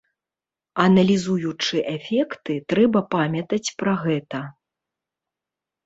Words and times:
Аналізуючы 0.85 1.75
эфекты, 1.95 2.53
трэба 2.75 2.99
памятаць 3.15 3.63
пра 3.79 3.93
гэта. 4.05 4.39